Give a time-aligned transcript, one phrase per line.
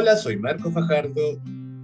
[0.00, 1.42] Hola, soy Marco Fajardo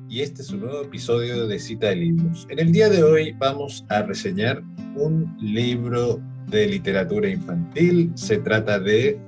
[0.08, 2.46] y este es un nuevo episodio de Cita de Libros.
[2.48, 4.62] En el día de hoy vamos a reseñar
[4.94, 8.12] un libro de literatura infantil.
[8.14, 9.18] Se trata de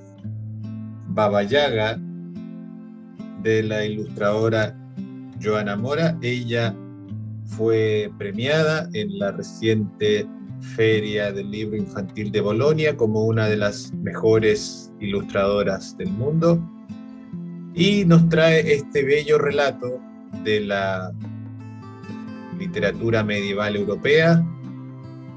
[1.09, 1.99] Baba Yaga
[3.43, 4.73] de la ilustradora
[5.43, 6.17] Joana Mora.
[6.21, 6.73] Ella
[7.43, 10.25] fue premiada en la reciente
[10.61, 16.63] Feria del Libro Infantil de Bolonia como una de las mejores ilustradoras del mundo
[17.77, 20.01] y nos trae este bello relato
[20.43, 21.13] de la
[22.57, 24.43] literatura medieval europea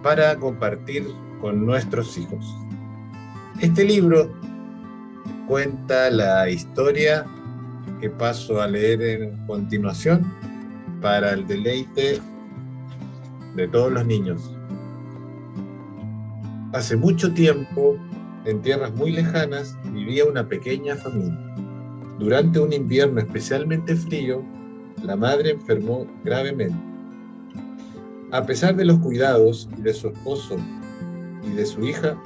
[0.02, 1.06] para compartir
[1.42, 2.56] con nuestros hijos.
[3.60, 4.32] Este libro
[5.46, 7.26] cuenta la historia
[8.00, 10.24] que paso a leer en continuación
[11.02, 12.22] para el deleite
[13.54, 14.56] de todos los niños.
[16.72, 17.98] Hace mucho tiempo,
[18.46, 21.59] en tierras muy lejanas, vivía una pequeña familia.
[22.20, 24.42] Durante un invierno especialmente frío,
[25.02, 26.78] la madre enfermó gravemente.
[28.30, 30.58] A pesar de los cuidados de su esposo
[31.42, 32.20] y de su hija,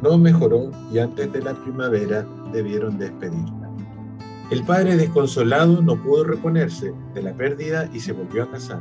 [0.00, 3.68] no mejoró y antes de la primavera debieron despedirla.
[4.52, 8.80] El padre desconsolado no pudo reponerse de la pérdida y se volvió a casar.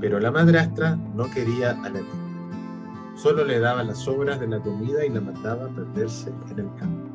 [0.00, 4.60] Pero la madrastra no quería a la niña Solo le daba las sobras de la
[4.60, 7.10] comida y la mandaba a perderse en el campo.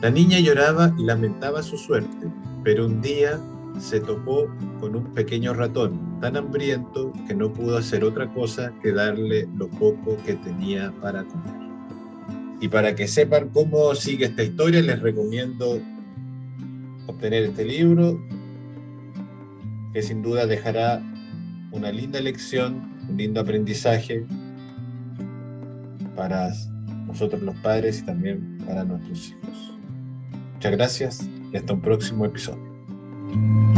[0.00, 2.30] La niña lloraba y lamentaba su suerte,
[2.62, 3.40] pero un día
[3.80, 4.46] se topó
[4.80, 9.68] con un pequeño ratón tan hambriento que no pudo hacer otra cosa que darle lo
[9.68, 11.52] poco que tenía para comer.
[12.60, 15.80] Y para que sepan cómo sigue esta historia, les recomiendo
[17.08, 18.20] obtener este libro,
[19.92, 21.02] que sin duda dejará
[21.72, 24.24] una linda lección, un lindo aprendizaje
[26.14, 26.52] para
[27.08, 29.77] nosotros los padres y también para nuestros hijos.
[30.58, 33.77] Muchas gracias y hasta un próximo episodio.